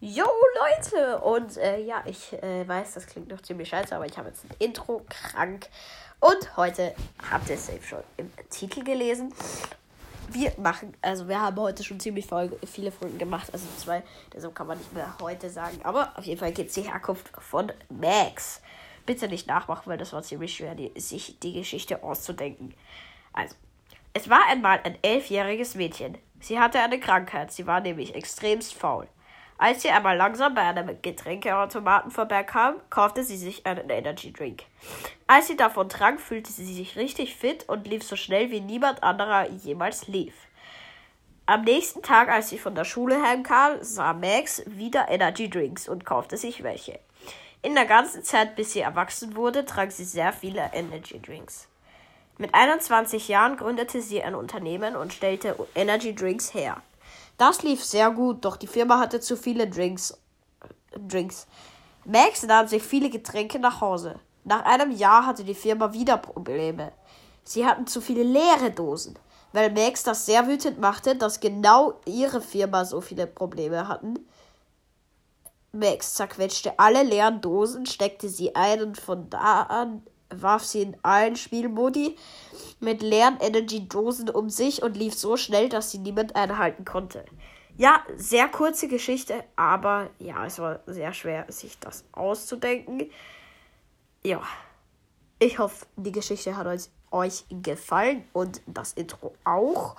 Jo 0.00 0.26
Leute 0.60 1.18
und 1.20 1.56
äh, 1.56 1.78
ja, 1.78 2.02
ich 2.04 2.34
äh, 2.34 2.68
weiß, 2.68 2.92
das 2.92 3.06
klingt 3.06 3.28
noch 3.28 3.40
ziemlich 3.40 3.70
scheiße, 3.70 3.96
aber 3.96 4.04
ich 4.04 4.18
habe 4.18 4.28
jetzt 4.28 4.44
ein 4.44 4.50
Intro 4.58 5.02
krank 5.08 5.70
und 6.20 6.56
heute 6.58 6.94
habt 7.30 7.48
ihr 7.48 7.54
es 7.54 7.68
safe 7.68 7.82
schon 7.82 8.04
im 8.18 8.30
Titel 8.50 8.84
gelesen. 8.84 9.32
Wir 10.34 10.52
machen, 10.58 10.96
also 11.00 11.28
wir 11.28 11.40
haben 11.40 11.56
heute 11.60 11.84
schon 11.84 12.00
ziemlich 12.00 12.26
viele 12.66 12.90
Folgen 12.90 13.18
gemacht, 13.18 13.50
also 13.52 13.66
zwei, 13.78 14.02
deshalb 14.34 14.52
kann 14.52 14.66
man 14.66 14.78
nicht 14.78 14.92
mehr 14.92 15.14
heute 15.20 15.48
sagen, 15.48 15.78
aber 15.84 16.12
auf 16.18 16.24
jeden 16.24 16.40
Fall 16.40 16.50
geht 16.50 16.68
es 16.68 16.74
die 16.74 16.82
Herkunft 16.82 17.30
von 17.38 17.70
Max. 17.88 18.60
Bitte 19.06 19.28
nicht 19.28 19.46
nachmachen, 19.46 19.84
weil 19.86 19.96
das 19.96 20.12
war 20.12 20.24
ziemlich 20.24 20.56
schwer, 20.56 20.74
die, 20.74 20.90
sich 21.00 21.38
die 21.38 21.52
Geschichte 21.52 22.02
auszudenken. 22.02 22.74
Also, 23.32 23.54
es 24.12 24.28
war 24.28 24.40
einmal 24.48 24.80
ein 24.82 24.98
elfjähriges 25.02 25.76
Mädchen. 25.76 26.18
Sie 26.40 26.58
hatte 26.58 26.80
eine 26.80 26.98
Krankheit, 26.98 27.52
sie 27.52 27.68
war 27.68 27.80
nämlich 27.80 28.16
extremst 28.16 28.74
faul. 28.74 29.06
Als 29.64 29.80
sie 29.80 29.88
einmal 29.88 30.18
langsam 30.18 30.54
bei 30.54 30.60
einem 30.60 31.00
Getränkeautomaten 31.00 32.10
vorbeikam, 32.10 32.74
kaufte 32.90 33.24
sie 33.24 33.38
sich 33.38 33.64
einen 33.64 33.88
Energy 33.88 34.30
Drink. 34.30 34.64
Als 35.26 35.46
sie 35.46 35.56
davon 35.56 35.88
trank, 35.88 36.20
fühlte 36.20 36.52
sie 36.52 36.66
sich 36.66 36.96
richtig 36.96 37.34
fit 37.34 37.66
und 37.66 37.86
lief 37.86 38.02
so 38.02 38.14
schnell 38.14 38.50
wie 38.50 38.60
niemand 38.60 39.02
anderer 39.02 39.48
jemals 39.48 40.06
lief. 40.06 40.34
Am 41.46 41.62
nächsten 41.62 42.02
Tag, 42.02 42.28
als 42.28 42.50
sie 42.50 42.58
von 42.58 42.74
der 42.74 42.84
Schule 42.84 43.22
heimkam, 43.22 43.78
sah 43.80 44.12
Max 44.12 44.62
wieder 44.66 45.08
Energy 45.08 45.48
Drinks 45.48 45.88
und 45.88 46.04
kaufte 46.04 46.36
sich 46.36 46.62
welche. 46.62 47.00
In 47.62 47.74
der 47.74 47.86
ganzen 47.86 48.22
Zeit, 48.22 48.56
bis 48.56 48.74
sie 48.74 48.80
erwachsen 48.80 49.34
wurde, 49.34 49.64
trank 49.64 49.92
sie 49.92 50.04
sehr 50.04 50.34
viele 50.34 50.72
Energy 50.74 51.18
Drinks. 51.22 51.68
Mit 52.36 52.54
21 52.54 53.28
Jahren 53.28 53.56
gründete 53.56 54.02
sie 54.02 54.22
ein 54.22 54.34
Unternehmen 54.34 54.94
und 54.94 55.14
stellte 55.14 55.56
Energy 55.74 56.14
Drinks 56.14 56.52
her. 56.52 56.82
Das 57.36 57.62
lief 57.62 57.84
sehr 57.84 58.10
gut, 58.10 58.44
doch 58.44 58.56
die 58.56 58.66
Firma 58.66 58.98
hatte 58.98 59.20
zu 59.20 59.36
viele 59.36 59.68
Drinks. 59.68 60.18
Drinks. 60.96 61.46
Max 62.04 62.42
nahm 62.44 62.68
sich 62.68 62.82
viele 62.82 63.10
Getränke 63.10 63.58
nach 63.58 63.80
Hause. 63.80 64.20
Nach 64.44 64.64
einem 64.64 64.90
Jahr 64.90 65.26
hatte 65.26 65.42
die 65.42 65.54
Firma 65.54 65.92
wieder 65.92 66.18
Probleme. 66.18 66.92
Sie 67.42 67.66
hatten 67.66 67.86
zu 67.86 68.00
viele 68.00 68.22
leere 68.22 68.70
Dosen. 68.70 69.18
Weil 69.52 69.70
Max 69.70 70.02
das 70.02 70.26
sehr 70.26 70.48
wütend 70.48 70.80
machte, 70.80 71.14
dass 71.14 71.38
genau 71.38 72.00
ihre 72.06 72.40
Firma 72.40 72.84
so 72.84 73.00
viele 73.00 73.26
Probleme 73.28 73.86
hatten. 73.86 74.18
Max 75.70 76.14
zerquetschte 76.14 76.78
alle 76.78 77.04
leeren 77.04 77.40
Dosen, 77.40 77.86
steckte 77.86 78.28
sie 78.28 78.54
ein 78.54 78.82
und 78.82 79.00
von 79.00 79.30
da 79.30 79.62
an 79.62 80.02
warf 80.42 80.64
sie 80.64 80.82
in 80.82 80.96
allen 81.02 81.36
Spielmodi 81.36 82.16
mit 82.80 83.02
leeren 83.02 83.38
Energy-Dosen 83.40 84.30
um 84.30 84.50
sich 84.50 84.82
und 84.82 84.96
lief 84.96 85.14
so 85.14 85.36
schnell, 85.36 85.68
dass 85.68 85.90
sie 85.90 85.98
niemand 85.98 86.36
einhalten 86.36 86.84
konnte. 86.84 87.24
Ja, 87.76 88.04
sehr 88.16 88.48
kurze 88.48 88.86
Geschichte, 88.86 89.42
aber 89.56 90.10
ja, 90.18 90.46
es 90.46 90.58
war 90.58 90.80
sehr 90.86 91.12
schwer, 91.12 91.46
sich 91.48 91.78
das 91.80 92.04
auszudenken. 92.12 93.10
Ja, 94.22 94.42
ich 95.38 95.58
hoffe, 95.58 95.86
die 95.96 96.12
Geschichte 96.12 96.56
hat 96.56 96.66
euch 97.10 97.44
gefallen 97.50 98.24
und 98.32 98.62
das 98.66 98.92
Intro 98.92 99.34
auch. 99.44 99.96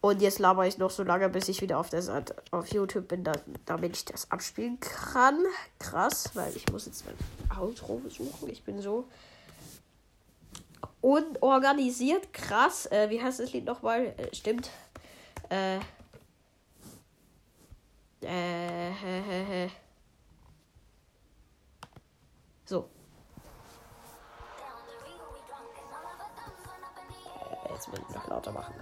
Und 0.00 0.20
jetzt 0.20 0.40
laber 0.40 0.66
ich 0.66 0.78
noch 0.78 0.90
so 0.90 1.04
lange, 1.04 1.28
bis 1.28 1.48
ich 1.48 1.60
wieder 1.62 1.78
auf 1.78 1.88
der 1.88 2.02
Seite 2.02 2.34
auf 2.50 2.66
YouTube 2.72 3.06
bin, 3.06 3.22
damit 3.66 3.96
ich 3.96 4.04
das 4.04 4.28
abspielen 4.32 4.80
kann. 4.80 5.38
Krass, 5.78 6.30
weil 6.34 6.56
ich 6.56 6.68
muss 6.72 6.86
jetzt 6.86 7.04
mein 7.06 7.58
Outro 7.60 8.00
suchen. 8.08 8.50
Ich 8.50 8.64
bin 8.64 8.82
so 8.82 9.04
unorganisiert, 11.02 12.32
krass. 12.32 12.86
Äh, 12.86 13.10
wie 13.10 13.22
heißt 13.22 13.40
das 13.40 13.52
Lied 13.52 13.66
nochmal? 13.66 14.14
Äh, 14.16 14.34
stimmt. 14.34 14.70
Äh. 15.50 15.78
Äh, 18.22 19.68
So. 22.64 22.88
Äh, 27.50 27.72
jetzt 27.72 27.88
muss 27.88 27.98
ich 27.98 28.14
noch 28.14 28.28
lauter 28.28 28.52
machen. 28.52 28.74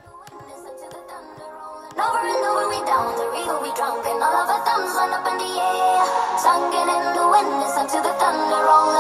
Over 1.97 2.21
and 2.21 2.45
over 2.47 2.69
we 2.71 2.79
down 2.87 3.17
the 3.17 3.25
river 3.35 3.61
we 3.63 3.71
drunk 3.75 4.07
and 4.07 4.23
all 4.23 4.37
of 4.43 4.49
our 4.49 4.63
thumbs 4.65 4.95
went 4.95 5.13
up 5.13 5.27
in 5.27 5.39
the 5.39 5.59
air 5.59 6.05
Sunken 6.39 6.89
in 6.89 7.15
the 7.17 7.27
wind, 7.29 7.61
listen 7.61 7.87
to 7.89 7.99
the 8.07 8.15
thunder 8.21 8.63
rolling 8.63 9.00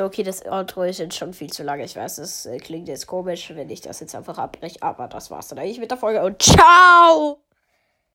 So, 0.00 0.06
okay, 0.06 0.22
das 0.22 0.46
Outro 0.46 0.84
ist 0.84 0.98
jetzt 0.98 1.16
schon 1.18 1.34
viel 1.34 1.50
zu 1.50 1.62
lange. 1.62 1.84
Ich 1.84 1.94
weiß, 1.94 2.18
es 2.18 2.46
äh, 2.46 2.56
klingt 2.56 2.88
jetzt 2.88 3.06
komisch, 3.06 3.52
wenn 3.54 3.68
ich 3.68 3.82
das 3.82 4.00
jetzt 4.00 4.14
einfach 4.14 4.38
abbreche, 4.38 4.80
aber 4.80 5.08
das 5.08 5.30
war's 5.30 5.48
dann 5.48 5.58
eigentlich 5.58 5.78
mit 5.78 5.90
der 5.90 5.98
Folge 5.98 6.22
und 6.22 6.40
ciao! 6.40 7.49